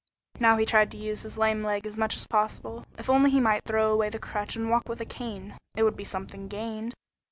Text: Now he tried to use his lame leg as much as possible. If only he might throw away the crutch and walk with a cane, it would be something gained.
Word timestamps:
Now 0.39 0.57
he 0.57 0.65
tried 0.65 0.89
to 0.93 0.97
use 0.97 1.21
his 1.21 1.37
lame 1.37 1.61
leg 1.63 1.85
as 1.85 1.95
much 1.95 2.17
as 2.17 2.25
possible. 2.25 2.85
If 2.97 3.07
only 3.07 3.29
he 3.29 3.39
might 3.39 3.65
throw 3.65 3.91
away 3.91 4.09
the 4.09 4.17
crutch 4.17 4.55
and 4.55 4.67
walk 4.67 4.89
with 4.89 4.99
a 4.99 5.05
cane, 5.05 5.57
it 5.75 5.83
would 5.83 5.95
be 5.95 6.05
something 6.05 6.47
gained. 6.47 6.95